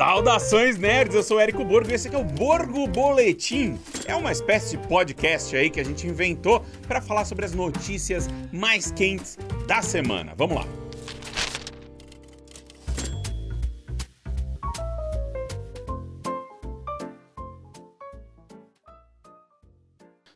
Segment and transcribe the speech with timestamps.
[0.00, 3.78] Saudações nerds, eu sou Érico Borgo e esse aqui é o Borgo Boletim.
[4.06, 8.26] É uma espécie de podcast aí que a gente inventou para falar sobre as notícias
[8.50, 9.36] mais quentes
[9.66, 10.32] da semana.
[10.34, 10.66] Vamos lá.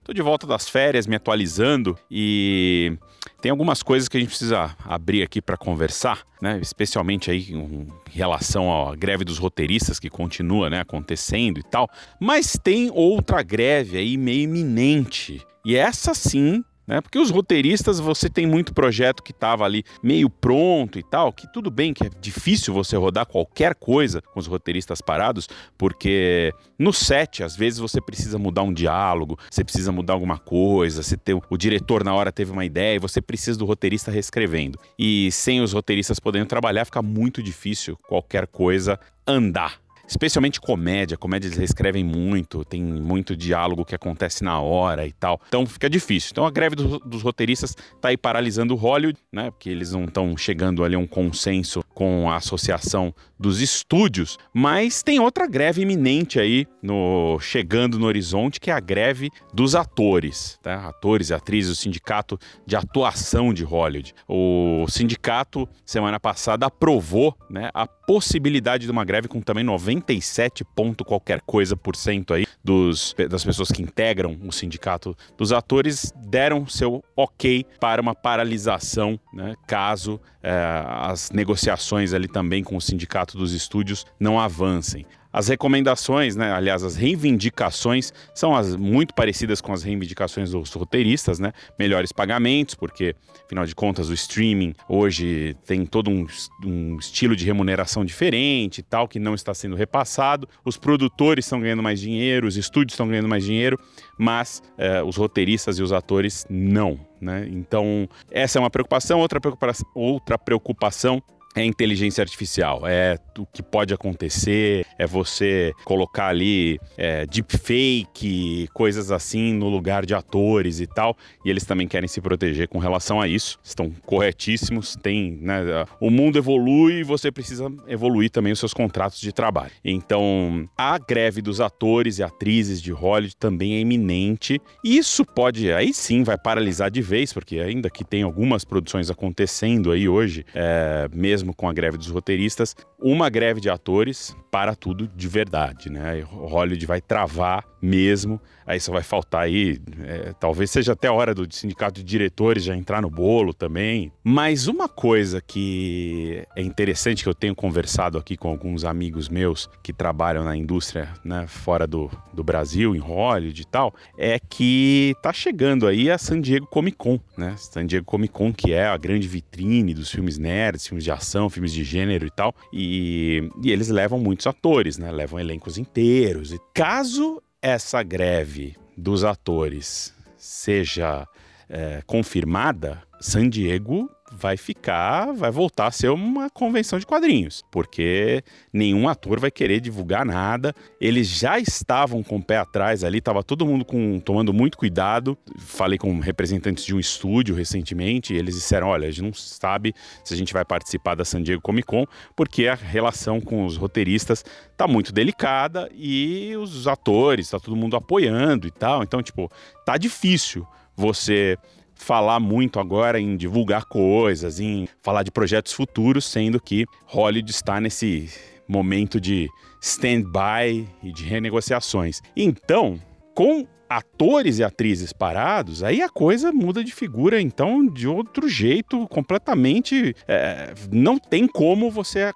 [0.05, 2.99] Tô de volta das férias, me atualizando e
[3.45, 6.59] tem algumas coisas que a gente precisa abrir aqui para conversar, né?
[6.63, 11.87] Especialmente aí em relação à greve dos roteiristas que continua, né, acontecendo e tal.
[12.19, 15.43] Mas tem outra greve aí meio iminente.
[15.63, 17.01] E essa sim né?
[17.01, 21.51] Porque os roteiristas, você tem muito projeto que estava ali meio pronto e tal, que
[21.53, 25.49] tudo bem que é difícil você rodar qualquer coisa com os roteiristas parados,
[25.79, 31.03] porque no set, às vezes você precisa mudar um diálogo, você precisa mudar alguma coisa,
[31.03, 34.79] você tem, o diretor na hora teve uma ideia e você precisa do roteirista reescrevendo.
[34.99, 41.17] E sem os roteiristas podendo trabalhar, fica muito difícil qualquer coisa andar especialmente comédia.
[41.17, 45.41] Comédia eles reescrevem muito, tem muito diálogo que acontece na hora e tal.
[45.49, 46.31] Então fica difícil.
[46.33, 49.51] Então a greve do, dos roteiristas tá aí paralisando o Hollywood, né?
[49.51, 55.03] Porque eles não estão chegando ali a um consenso com a associação dos estúdios, mas
[55.03, 60.59] tem outra greve iminente aí no chegando no horizonte, que é a greve dos atores,
[60.63, 60.89] tá?
[60.89, 64.15] Atores e atrizes, o sindicato de atuação de Hollywood.
[64.29, 71.05] O sindicato semana passada aprovou, né, a possibilidade de uma greve com também 97 ponto
[71.05, 76.67] qualquer coisa por cento aí dos, das pessoas que integram o sindicato dos atores deram
[76.67, 83.39] seu ok para uma paralisação, né, caso é, as negociações ali também com o sindicato
[83.39, 85.07] dos estúdios não avancem.
[85.35, 91.41] As recomendações, né, aliás, as reivindicações são as muito parecidas com as reivindicações dos roteiristas,
[91.41, 91.53] né?
[91.77, 96.25] Melhores pagamentos, porque, afinal de contas, o streaming hoje tem todo um,
[96.65, 100.49] um estilo de remuneração diferente e tal, que não está sendo repassado.
[100.65, 103.77] Os produtores estão ganhando mais dinheiro, os estúdios estão ganhando mais dinheiro,
[104.17, 107.01] mas eh, os roteiristas e os atores não.
[107.21, 107.49] Né?
[107.51, 109.19] Então, essa é uma preocupação.
[109.19, 111.21] Outra preocupação, outra preocupação
[111.55, 119.11] é inteligência artificial, é o que pode acontecer, é você colocar ali é, deepfake, coisas
[119.11, 123.21] assim no lugar de atores e tal, e eles também querem se proteger com relação
[123.21, 128.59] a isso, estão corretíssimos, tem, né, o mundo evolui e você precisa evoluir também os
[128.59, 129.71] seus contratos de trabalho.
[129.85, 135.73] Então, a greve dos atores e atrizes de Hollywood também é iminente, e isso pode,
[135.73, 140.45] aí sim, vai paralisar de vez, porque ainda que tem algumas produções acontecendo aí hoje,
[140.55, 145.29] é, mesmo mesmo com a greve dos roteiristas, uma greve de atores para tudo de
[145.29, 146.21] verdade, né?
[146.23, 151.35] Hollywood vai travar mesmo, aí só vai faltar aí, é, talvez seja até a hora
[151.35, 154.11] do sindicato de diretores já entrar no bolo também.
[154.23, 159.69] Mas uma coisa que é interessante que eu tenho conversado aqui com alguns amigos meus
[159.83, 165.15] que trabalham na indústria, né, fora do, do Brasil, em Hollywood e tal, é que
[165.21, 167.55] tá chegando aí a San Diego Comic Con, né?
[167.59, 171.34] San Diego Comic Con que é a grande vitrine dos filmes nerds, filmes de ação
[171.35, 172.55] ação, filmes de gênero e tal.
[172.73, 175.11] E, e eles levam muitos atores, né?
[175.11, 176.53] Levam elencos inteiros.
[176.53, 181.27] E caso essa greve dos atores seja
[181.69, 188.43] é, confirmada, San Diego vai ficar, vai voltar a ser uma convenção de quadrinhos, porque
[188.73, 190.75] nenhum ator vai querer divulgar nada.
[191.01, 195.39] Eles já estavam com o pé atrás ali, tava todo mundo com, tomando muito cuidado.
[195.59, 200.35] Falei com representantes de um estúdio recentemente, eles disseram: olha, a gente não sabe se
[200.35, 204.45] a gente vai participar da San Diego Comic Con, porque a relação com os roteiristas
[204.77, 209.03] tá muito delicada e os atores, tá todo mundo apoiando e tal.
[209.03, 209.51] Então, tipo,
[209.85, 210.67] tá difícil
[210.97, 211.57] você
[211.95, 217.81] falar muito agora em divulgar coisas, em falar de projetos futuros, sendo que Hollywood está
[217.81, 218.29] nesse
[218.69, 219.49] momento de
[219.81, 222.21] stand-by e de renegociações.
[222.37, 223.01] Então,
[223.35, 229.07] com atores e atrizes parados, aí a coisa muda de figura, então, de outro jeito,
[229.09, 230.15] completamente.
[230.27, 232.33] É, não tem como você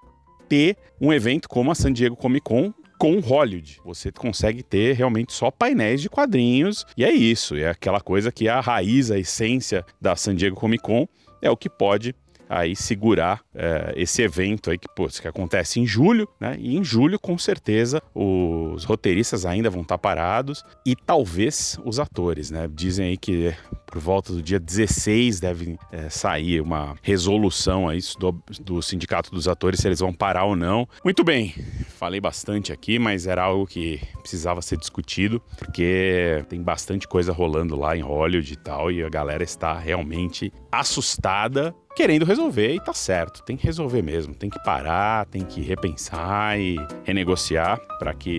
[0.49, 3.81] ter um evento como a San Diego Comic Con com Hollywood.
[3.85, 7.57] Você consegue ter realmente só painéis de quadrinhos e é isso.
[7.57, 11.07] É aquela coisa que é a raiz, a essência da San Diego Comic Con
[11.41, 12.15] é o que pode
[12.49, 16.57] aí segurar é, esse evento aí que, pô, que acontece em julho, né?
[16.59, 22.51] E em julho, com certeza, os roteiristas ainda vão estar parados e talvez os atores,
[22.51, 22.69] né?
[22.73, 23.55] Dizem aí que
[23.87, 29.47] por volta do dia 16 deve é, sair uma resolução aí do, do Sindicato dos
[29.47, 30.89] Atores se eles vão parar ou não.
[31.05, 31.55] Muito bem,
[31.99, 37.77] falei bastante aqui, mas era algo que precisava ser discutido, porque tem bastante coisa rolando
[37.77, 42.93] lá em Hollywood e tal, e a galera está realmente assustada querendo resolver e tá
[42.93, 48.39] certo, tem que resolver mesmo, tem que parar, tem que repensar e renegociar para que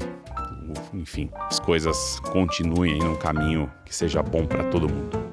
[0.94, 5.29] enfim, as coisas continuem num caminho que seja bom para todo mundo.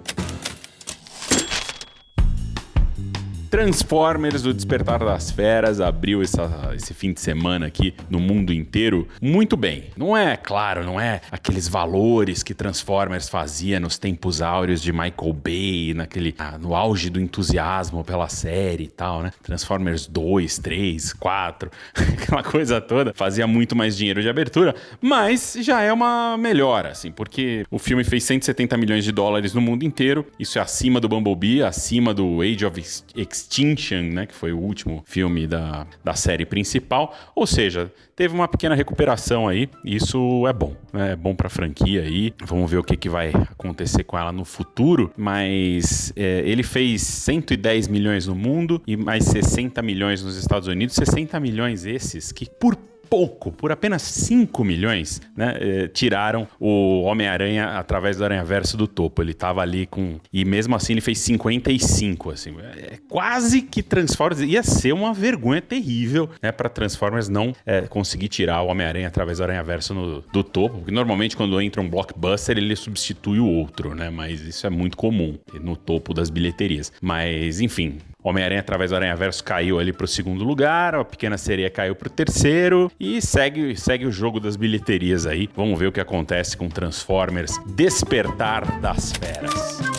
[3.50, 9.06] Transformers, o Despertar das Feras, abriu essa, esse fim de semana aqui no mundo inteiro
[9.20, 9.84] muito bem.
[9.96, 15.32] Não é, claro, não é aqueles valores que Transformers fazia nos tempos áureos de Michael
[15.32, 19.32] Bay, naquele, ah, no auge do entusiasmo pela série e tal, né?
[19.42, 23.12] Transformers 2, 3, 4, aquela coisa toda.
[23.14, 28.02] Fazia muito mais dinheiro de abertura, mas já é uma melhora, assim, porque o filme
[28.02, 30.26] fez 170 milhões de dólares no mundo inteiro.
[30.38, 34.58] Isso é acima do Bumblebee, acima do Age of Extinction Extinction, né, que foi o
[34.58, 37.14] último filme da, da série principal.
[37.34, 39.68] Ou seja, teve uma pequena recuperação aí.
[39.84, 41.12] Isso é bom, né?
[41.12, 42.32] é bom para a franquia aí.
[42.44, 45.12] Vamos ver o que, que vai acontecer com ela no futuro.
[45.16, 50.94] Mas é, ele fez 110 milhões no mundo e mais 60 milhões nos Estados Unidos.
[50.96, 52.76] 60 milhões esses que por
[53.08, 59.22] pouco, por apenas 5 milhões, né, eh, tiraram o Homem-Aranha através do Aranha-Verso do topo.
[59.22, 60.18] Ele tava ali com.
[60.32, 62.54] E mesmo assim ele fez 55, assim.
[62.76, 64.40] É quase que Transformers.
[64.40, 69.38] Ia ser uma vergonha terrível, né, pra Transformers não é, conseguir tirar o Homem-Aranha através
[69.38, 70.78] do Aranha-Verso do topo.
[70.78, 74.10] Porque normalmente quando entra um blockbuster ele substitui o outro, né?
[74.10, 76.92] Mas isso é muito comum no topo das bilheterias.
[77.00, 81.94] Mas, enfim, Homem-Aranha através do Aranha-Verso caiu ali pro segundo lugar, a Pequena Sereia caiu
[81.94, 85.48] pro terceiro e segue, segue o jogo das bilheterias aí.
[85.54, 89.95] Vamos ver o que acontece com Transformers Despertar das Feras.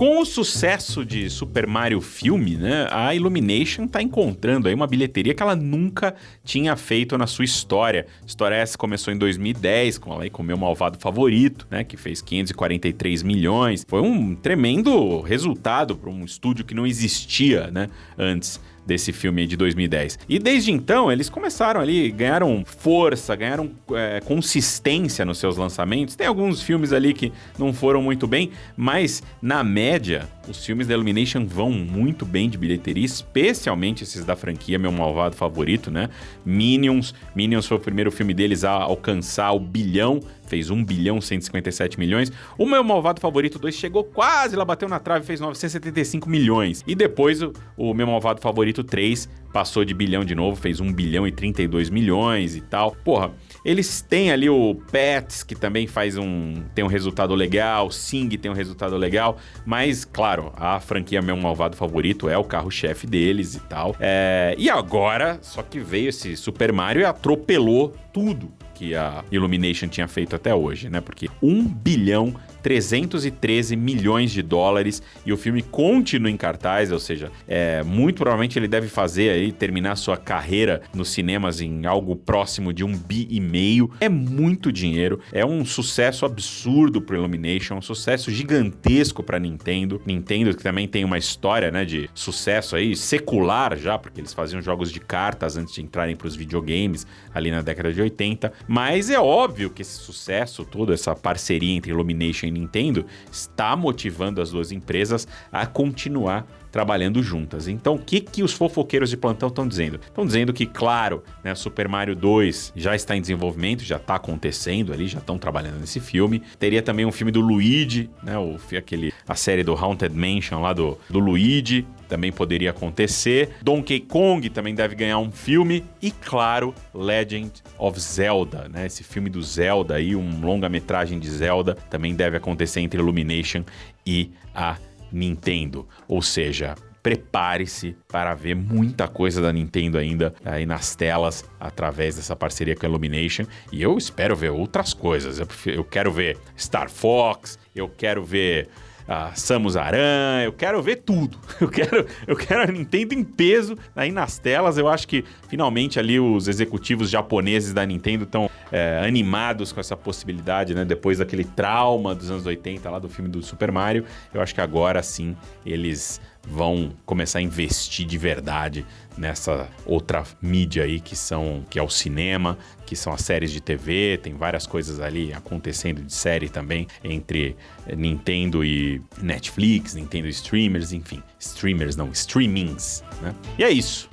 [0.00, 5.34] Com o sucesso de Super Mario filme, né, a Illumination está encontrando aí uma bilheteria
[5.34, 8.06] que ela nunca tinha feito na sua história.
[8.22, 11.98] A história essa começou em 2010 com ela com o meu malvado favorito, né, que
[11.98, 13.84] fez 543 milhões.
[13.86, 19.56] Foi um tremendo resultado para um estúdio que não existia, né, antes desse filme de
[19.56, 20.18] 2010.
[20.28, 26.16] E desde então, eles começaram ali, ganharam força, ganharam é, consistência nos seus lançamentos.
[26.16, 30.94] Tem alguns filmes ali que não foram muito bem, mas na média, os filmes da
[30.94, 36.08] Illumination vão muito bem de bilheteria, especialmente esses da franquia, meu malvado favorito, né?
[36.44, 37.14] Minions.
[37.34, 42.32] Minions foi o primeiro filme deles a alcançar o bilhão fez 1 bilhão 157 milhões.
[42.58, 46.82] O meu malvado favorito 2 chegou quase, lá bateu na trave, fez 975 milhões.
[46.86, 50.92] E depois o, o meu malvado favorito 3 passou de bilhão de novo, fez 1
[50.92, 52.96] bilhão e 32 milhões e tal.
[53.04, 53.32] Porra,
[53.64, 56.54] eles têm ali o Pets, que também faz um.
[56.74, 61.76] tem um resultado legal, Sing tem um resultado legal, mas, claro, a franquia Meu Malvado
[61.76, 63.94] Favorito é o carro-chefe deles e tal.
[64.00, 69.88] É, e agora, só que veio esse Super Mario e atropelou tudo que a Illumination
[69.88, 71.02] tinha feito até hoje, né?
[71.02, 77.30] Porque 1 bilhão 313 milhões de dólares e o filme continua em cartaz, ou seja,
[77.48, 82.72] é, muito provavelmente ele deve fazer aí, terminar sua carreira nos cinemas em algo próximo
[82.72, 83.90] de um bi e meio.
[84.00, 90.00] É muito dinheiro, é um sucesso absurdo pro Illumination, um sucesso gigantesco pra Nintendo.
[90.06, 94.60] Nintendo que também tem uma história, né, de sucesso aí secular já, porque eles faziam
[94.60, 99.18] jogos de cartas antes de entrarem pros videogames ali na década de 80, mas é
[99.18, 104.70] óbvio que esse sucesso todo, essa parceria entre Illumination e Nintendo está motivando as duas
[104.70, 107.68] empresas a continuar trabalhando juntas.
[107.68, 110.00] Então, o que, que os fofoqueiros de plantão estão dizendo?
[110.02, 114.92] Estão dizendo que, claro, né, Super Mario 2 já está em desenvolvimento, já está acontecendo
[114.92, 116.42] ali, já estão trabalhando nesse filme.
[116.58, 120.72] Teria também um filme do Luigi, né, o, aquele, a série do Haunted Mansion lá
[120.72, 123.50] do, do Luigi, também poderia acontecer.
[123.62, 125.84] Donkey Kong também deve ganhar um filme.
[126.02, 128.86] E, claro, Legend of Zelda, né?
[128.86, 133.62] Esse filme do Zelda aí, um longa-metragem de Zelda, também deve acontecer entre Illumination
[134.04, 134.76] e a
[135.12, 135.86] Nintendo.
[136.08, 142.36] Ou seja, prepare-se para ver muita coisa da Nintendo ainda aí nas telas através dessa
[142.36, 143.44] parceria com a Illumination.
[143.72, 145.40] E eu espero ver outras coisas.
[145.66, 148.68] Eu, quero ver Star Fox, eu quero ver
[149.10, 151.36] a Samus Aran, eu quero ver tudo.
[151.60, 154.78] Eu quero, eu quero a Nintendo em peso aí nas telas.
[154.78, 159.96] Eu acho que finalmente ali os executivos japoneses da Nintendo estão é, animados com essa
[159.96, 160.84] possibilidade, né?
[160.84, 164.60] Depois daquele trauma dos anos 80 lá do filme do Super Mario, eu acho que
[164.60, 165.36] agora sim
[165.66, 171.82] eles vão começar a investir de verdade nessa outra mídia aí que são que é
[171.82, 176.48] o cinema, que são as séries de TV, tem várias coisas ali acontecendo de série
[176.48, 177.56] também entre
[177.96, 183.34] Nintendo e Netflix, Nintendo streamers, enfim, streamers não, streamings, né?
[183.58, 184.08] E é isso.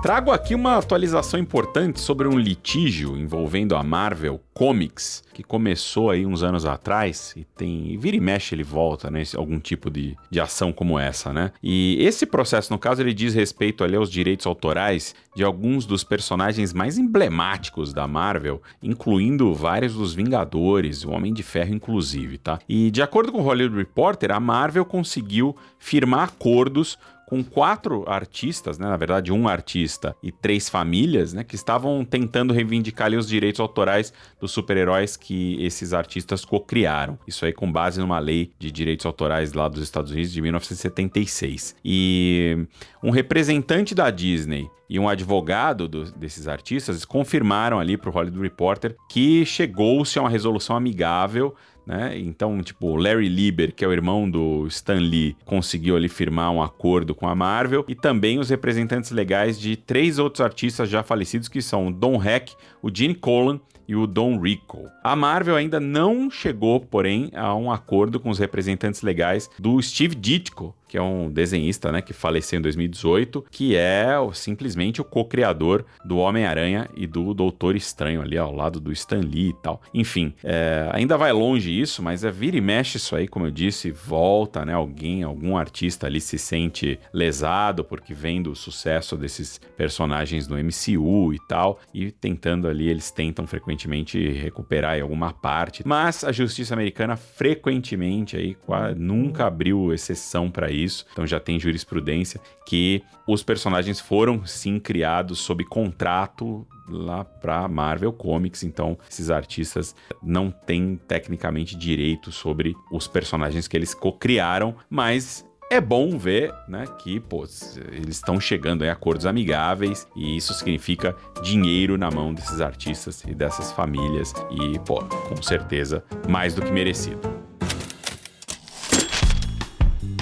[0.00, 6.24] Trago aqui uma atualização importante sobre um litígio envolvendo a Marvel Comics, que começou aí
[6.24, 7.98] uns anos atrás e tem.
[7.98, 9.24] Vira e mexe ele volta, né?
[9.34, 11.50] Algum tipo de, de ação como essa, né?
[11.60, 16.04] E esse processo, no caso, ele diz respeito ali aos direitos autorais de alguns dos
[16.04, 22.60] personagens mais emblemáticos da Marvel, incluindo vários dos Vingadores, o Homem de Ferro, inclusive, tá?
[22.68, 26.96] E de acordo com o Hollywood Reporter, a Marvel conseguiu firmar acordos
[27.28, 32.54] com quatro artistas, né, na verdade um artista e três famílias, né, que estavam tentando
[32.54, 37.18] reivindicar ali, os direitos autorais dos super-heróis que esses artistas co-criaram.
[37.26, 41.76] Isso aí com base numa lei de direitos autorais lá dos Estados Unidos de 1976.
[41.84, 42.66] E
[43.02, 48.40] um representante da Disney e um advogado do, desses artistas confirmaram ali para o Hollywood
[48.40, 51.54] Reporter que chegou-se a uma resolução amigável
[51.88, 52.18] né?
[52.18, 56.62] Então, tipo, Larry Lieber, que é o irmão do Stan Lee, conseguiu ali firmar um
[56.62, 61.48] acordo com a Marvel e também os representantes legais de três outros artistas já falecidos
[61.48, 64.84] que são o Don Heck, o Gene Colan e o Don Rico.
[65.02, 70.14] A Marvel ainda não chegou, porém, a um acordo com os representantes legais do Steve
[70.14, 75.84] Ditko, que é um desenhista né, que faleceu em 2018, que é simplesmente o co-criador
[76.04, 79.80] do Homem-Aranha e do Doutor Estranho ali ao lado do Stan Lee e tal.
[79.92, 83.50] Enfim, é, ainda vai longe isso, mas é vira e mexe isso aí, como eu
[83.50, 84.72] disse, volta, né?
[84.72, 91.34] Alguém, algum artista ali se sente lesado porque vem do sucesso desses personagens no MCU
[91.34, 95.82] e tal, e tentando ali, eles tentam frequentemente recuperar alguma parte.
[95.86, 98.56] Mas a justiça americana frequentemente aí
[98.96, 104.78] nunca abriu exceção para isso isso, então já tem jurisprudência que os personagens foram sim
[104.78, 112.74] criados sob contrato lá para Marvel Comics, então esses artistas não têm tecnicamente direito sobre
[112.90, 117.44] os personagens que eles co-criaram, mas é bom ver, né, que pô,
[117.92, 120.06] eles estão chegando em acordos amigáveis.
[120.16, 124.32] E isso significa dinheiro na mão desses artistas e dessas famílias.
[124.50, 127.37] E, pô, com certeza mais do que merecido.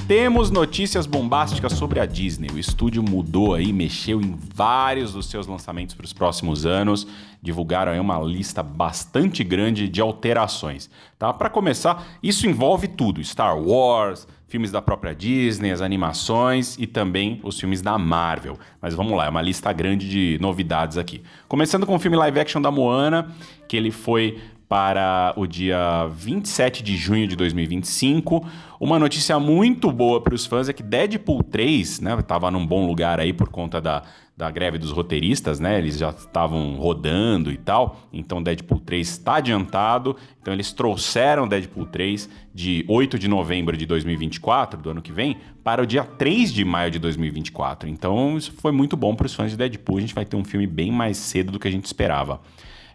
[0.07, 2.49] Temos notícias bombásticas sobre a Disney.
[2.55, 7.09] O estúdio mudou aí, mexeu em vários dos seus lançamentos para os próximos anos.
[7.43, 10.89] Divulgaram aí uma lista bastante grande de alterações.
[11.19, 11.33] Tá?
[11.33, 17.41] Para começar, isso envolve tudo: Star Wars, filmes da própria Disney, as animações e também
[17.43, 18.57] os filmes da Marvel.
[18.81, 21.21] Mas vamos lá, é uma lista grande de novidades aqui.
[21.49, 23.35] Começando com o filme live action da Moana,
[23.67, 28.45] que ele foi para o dia 27 de junho de 2025.
[28.81, 32.87] Uma notícia muito boa para os fãs é que Deadpool 3, né, estava num bom
[32.87, 34.03] lugar aí por conta da,
[34.37, 35.79] da greve dos roteiristas, né?
[35.79, 38.01] Eles já estavam rodando e tal.
[38.13, 40.15] Então Deadpool 3 está adiantado.
[40.43, 45.39] Então eles trouxeram Deadpool 3 de 8 de novembro de 2024, do ano que vem,
[45.65, 47.89] para o dia 3 de maio de 2024.
[47.89, 49.99] Então isso foi muito bom para os fãs de Deadpool.
[49.99, 52.41] A gente vai ter um filme bem mais cedo do que a gente esperava.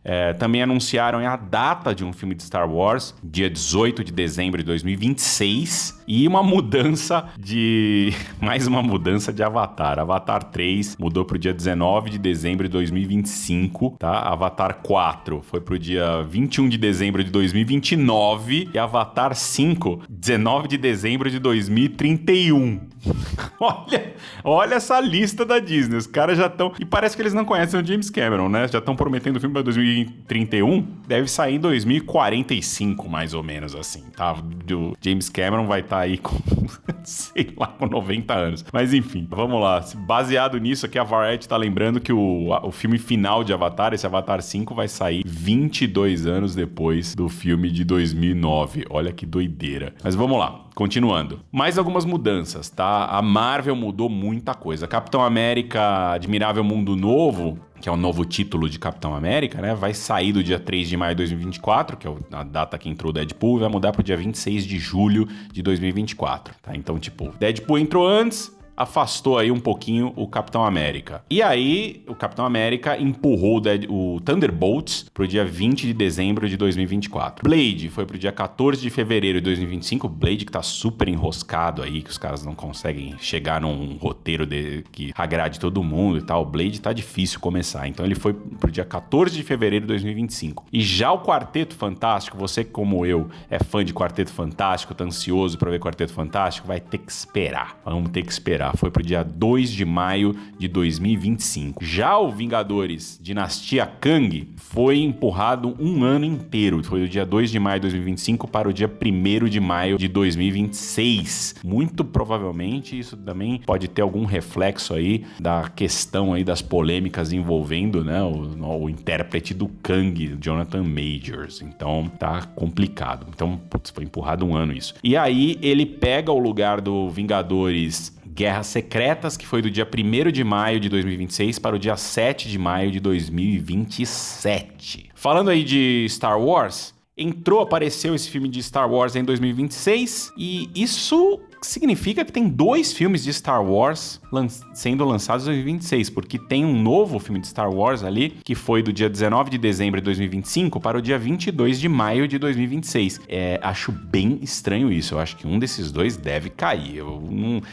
[0.03, 4.57] É, também anunciaram a data de um filme de Star Wars, dia 18 de dezembro
[4.57, 8.13] de 2026, e uma mudança de.
[8.41, 9.99] mais uma mudança de Avatar.
[9.99, 14.19] Avatar 3 mudou para o dia 19 de dezembro de 2025, tá?
[14.21, 20.67] Avatar 4 foi para o dia 21 de dezembro de 2029 e Avatar 5, 19
[20.67, 22.81] de dezembro de 2031.
[23.59, 25.97] olha, olha essa lista da Disney.
[25.97, 26.73] Os caras já estão.
[26.79, 28.67] E parece que eles não conhecem o James Cameron, né?
[28.67, 30.21] Já estão prometendo o filme para 2029.
[30.31, 34.33] 2031 deve sair em 2045, mais ou menos assim, tá?
[34.33, 36.35] O James Cameron vai estar tá aí com,
[37.03, 38.65] sei lá, com 90 anos.
[38.71, 39.83] Mas enfim, vamos lá.
[40.05, 44.05] Baseado nisso aqui, a Variety tá lembrando que o, o filme final de Avatar, esse
[44.05, 48.85] Avatar 5, vai sair 22 anos depois do filme de 2009.
[48.89, 49.93] Olha que doideira.
[50.03, 50.65] Mas vamos lá.
[50.73, 51.41] Continuando.
[51.51, 52.90] Mais algumas mudanças, tá?
[53.09, 54.87] A Marvel mudou muita coisa.
[54.87, 59.73] Capitão América Admirável Mundo Novo que é o novo título de Capitão América, né?
[59.73, 63.09] Vai sair do dia 3 de maio de 2024, que é a data que entrou
[63.09, 66.75] o Deadpool, vai mudar para o dia 26 de julho de 2024, tá?
[66.75, 71.23] Então, tipo, Deadpool entrou antes, afastou aí um pouquinho o Capitão América.
[71.29, 76.47] E aí, o Capitão América empurrou o, Dead, o Thunderbolts pro dia 20 de dezembro
[76.47, 77.43] de 2024.
[77.43, 80.07] Blade foi pro dia 14 de fevereiro de 2025.
[80.07, 84.83] Blade que tá super enroscado aí, que os caras não conseguem chegar num roteiro de,
[84.91, 86.45] que agrade todo mundo e tal.
[86.45, 87.87] Blade tá difícil começar.
[87.87, 90.65] Então ele foi pro dia 14 de fevereiro de 2025.
[90.71, 95.57] E já o Quarteto Fantástico, você como eu é fã de Quarteto Fantástico, tá ansioso
[95.57, 97.79] para ver Quarteto Fantástico, vai ter que esperar.
[97.85, 101.83] Vamos ter que esperar foi pro dia 2 de maio de 2025.
[101.83, 106.83] Já o Vingadores Dinastia Kang foi empurrado um ano inteiro.
[106.83, 110.07] Foi do dia 2 de maio de 2025 para o dia 1 de maio de
[110.07, 111.55] 2026.
[111.63, 118.03] Muito provavelmente isso também pode ter algum reflexo aí da questão aí das polêmicas envolvendo
[118.03, 121.61] né, o, o intérprete do Kang, Jonathan Majors.
[121.61, 123.27] Então tá complicado.
[123.33, 124.93] Então, putz, foi empurrado um ano isso.
[125.03, 130.31] E aí ele pega o lugar do Vingadores Guerras Secretas, que foi do dia 1
[130.31, 135.09] de maio de 2026 para o dia 7 de maio de 2027.
[135.13, 140.69] Falando aí de Star Wars, entrou, apareceu esse filme de Star Wars em 2026 e
[140.73, 146.39] isso significa que tem dois filmes de Star Wars lan sendo lançados em 2026, porque
[146.39, 149.99] tem um novo filme de Star Wars ali, que foi do dia 19 de dezembro
[149.99, 153.21] de 2025 para o dia 22 de maio de 2026.
[153.27, 155.15] É, acho bem estranho isso.
[155.15, 156.97] Eu acho que um desses dois deve cair.
[156.97, 157.21] Eu.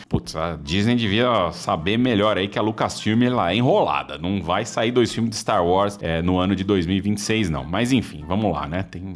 [0.08, 4.18] Putz, a Disney devia saber melhor aí que a Lucasfilm lá é enrolada.
[4.18, 7.64] Não vai sair dois filmes de Star Wars é, no ano de 2026, não.
[7.64, 8.82] Mas enfim, vamos lá, né?
[8.82, 9.14] Tem,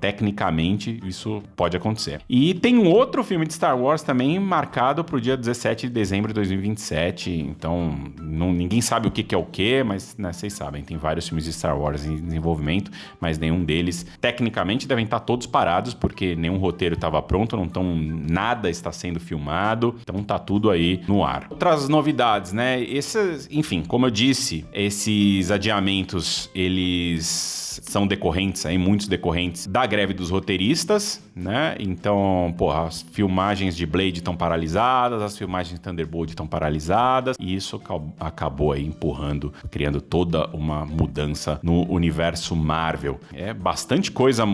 [0.00, 2.20] tecnicamente, isso pode acontecer.
[2.28, 5.92] E tem um outro filme de Star Wars também marcado para o dia 17 de
[5.92, 7.30] dezembro de 2027.
[7.30, 10.96] Então, não, ninguém sabe o que, que é o que, mas né, vocês sabem, tem
[10.96, 12.90] vários filmes de Star Wars em desenvolvimento,
[13.20, 17.94] mas nenhum deles, tecnicamente, devem estar todos parados, porque nenhum roteiro estava pronto, não tão,
[17.94, 21.46] nada está sendo filmado, então tá tudo aí no ar.
[21.48, 22.82] Outras novidades, né?
[22.82, 30.12] Esses, enfim, como eu disse, esses adiamentos, eles são decorrentes aí, muitos decorrentes da greve
[30.12, 31.76] dos roteiristas, né?
[31.78, 37.54] Então, pô, as filmagens de Blade estão paralisadas, as filmagens de Thunderbolt estão paralisadas, e
[37.54, 37.80] isso
[38.18, 43.20] acabou aí empurrando, criando toda uma mudança no universo Marvel.
[43.32, 44.44] É bastante coisa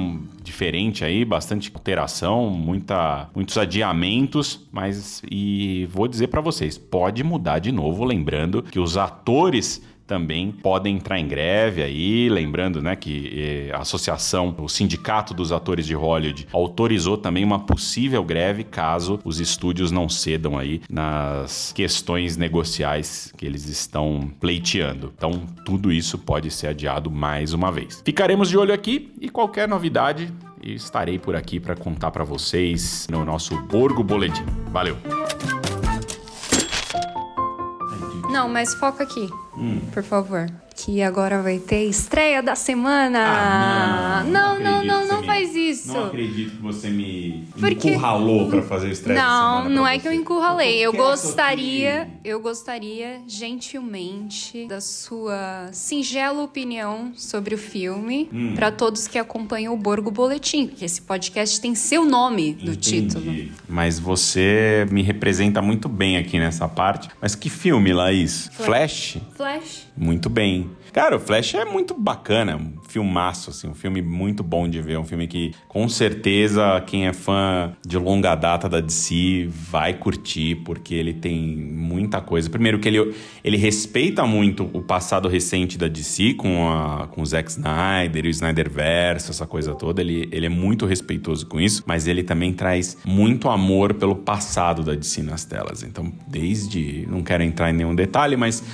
[0.42, 7.58] diferente aí, bastante alteração, muita, muitos adiamentos, mas e vou dizer para vocês, pode mudar
[7.58, 13.68] de novo, lembrando que os atores também podem entrar em greve aí, lembrando, né, que
[13.68, 19.18] eh, a associação, o sindicato dos atores de Hollywood autorizou também uma possível greve caso
[19.24, 25.12] os estúdios não cedam aí nas questões negociais que eles estão pleiteando.
[25.16, 25.32] Então,
[25.64, 28.02] tudo isso pode ser adiado mais uma vez.
[28.04, 30.32] Ficaremos de olho aqui e qualquer novidade
[30.62, 34.44] estarei por aqui para contar para vocês no nosso Borgo Boletim.
[34.70, 34.96] Valeu.
[38.30, 39.80] Não, mas foca aqui, hum.
[39.92, 43.18] por favor que agora vai ter estreia da semana.
[43.18, 45.88] Ah, não, não, não, não, não faz isso.
[45.88, 47.90] Não acredito que você me Porque...
[47.90, 49.74] encurralou para fazer estreia não, da semana.
[49.74, 50.00] Não, é você.
[50.00, 50.78] que eu encurralei.
[50.78, 58.52] Eu gostaria, eu gostaria gentilmente da sua singela opinião sobre o filme hum.
[58.54, 63.02] para todos que acompanham o Borgo Boletim, porque esse podcast tem seu nome no Entendi.
[63.02, 63.34] título.
[63.66, 67.08] Mas você me representa muito bem aqui nessa parte.
[67.20, 68.50] Mas que filme, Laís?
[68.52, 69.16] Flash?
[69.34, 69.45] Flash.
[69.96, 70.70] Muito bem.
[70.92, 74.98] Cara, o Flash é muito bacana, um filmaço, assim, um filme muito bom de ver,
[74.98, 80.54] um filme que com certeza quem é fã de longa data da DC vai curtir,
[80.64, 82.48] porque ele tem muita coisa.
[82.48, 87.26] Primeiro que ele, ele respeita muito o passado recente da DC com, a, com o
[87.26, 91.84] Zack Snyder e o Snyderverse, essa coisa toda, ele, ele é muito respeitoso com isso,
[91.86, 95.82] mas ele também traz muito amor pelo passado da DC nas telas.
[95.82, 98.64] Então, desde, não quero entrar em nenhum detalhe, mas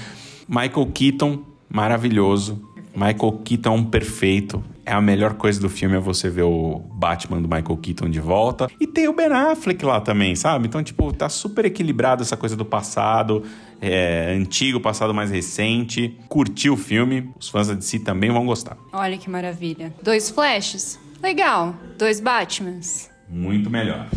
[0.48, 2.70] Michael Keaton maravilhoso.
[2.94, 4.62] Michael Keaton perfeito.
[4.84, 8.20] É a melhor coisa do filme é você ver o Batman do Michael Keaton de
[8.20, 8.68] volta.
[8.80, 10.66] E tem o Ben Affleck lá também, sabe?
[10.66, 13.44] Então, tipo, tá super equilibrado essa coisa do passado,
[13.80, 16.18] é, antigo, passado mais recente.
[16.28, 18.76] Curtiu o filme, os fãs da DC também vão gostar.
[18.92, 19.94] Olha que maravilha.
[20.02, 20.98] Dois flashes?
[21.22, 21.74] Legal.
[21.96, 23.08] Dois Batmans?
[23.28, 24.08] Muito melhor.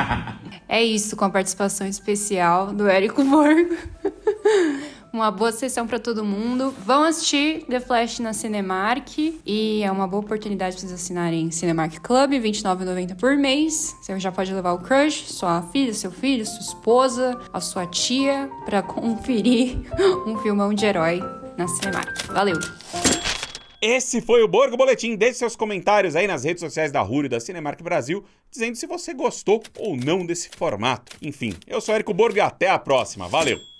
[0.68, 3.74] é isso, com a participação especial do Érico Borgo.
[5.16, 6.74] Uma boa sessão para todo mundo.
[6.84, 12.00] Vão assistir The Flash na Cinemark e é uma boa oportunidade para vocês assinarem Cinemark
[12.00, 13.96] Club, R$ 29,90 por mês.
[14.02, 18.50] Você já pode levar o crush, sua filha, seu filho, sua esposa, a sua tia
[18.66, 19.78] para conferir
[20.28, 21.22] um filmão de herói
[21.56, 22.26] na Cinemark.
[22.26, 22.58] Valeu!
[23.80, 25.16] Esse foi o Borgo Boletim.
[25.16, 29.14] Deixe seus comentários aí nas redes sociais da Rúrio da Cinemark Brasil, dizendo se você
[29.14, 31.16] gostou ou não desse formato.
[31.22, 33.26] Enfim, eu sou Érico Borgo e até a próxima.
[33.28, 33.75] Valeu!